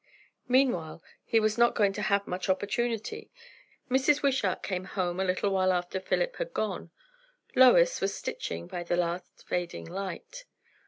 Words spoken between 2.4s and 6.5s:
opportunity. Mrs. Wishart came home a little while after Philip